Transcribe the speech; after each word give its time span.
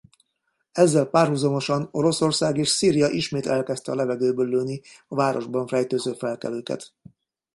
Ezzel 0.71 1.05
párhuzamosan 1.05 1.87
Oroszország 1.91 2.57
és 2.57 2.69
Szíria 2.69 3.07
ismét 3.07 3.45
elkezdte 3.45 3.91
a 3.91 3.95
levegőből 3.95 4.47
lőni 4.49 4.81
a 5.07 5.15
városban 5.15 5.65
rejtőző 5.65 6.13
felkelőket. 6.13 6.93